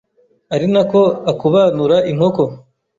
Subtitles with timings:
[0.53, 1.01] ari na ko
[1.31, 2.43] akubanura inkoko